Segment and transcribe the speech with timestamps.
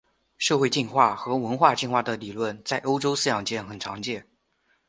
[0.39, 4.25] 社会进化和文化进化的理论在欧洲思想界很常见。